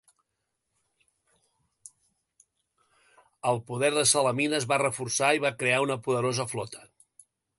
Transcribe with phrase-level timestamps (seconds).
[3.51, 6.85] El poder de Salamina es va reforçar i va crear una poderosa flota.